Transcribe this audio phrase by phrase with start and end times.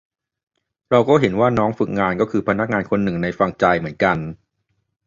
[0.89, 4.17] เราเห็นว่าน้องฝึกงานก็คือพนักงานคนหนึ่งในฟังใจเหมือนกัน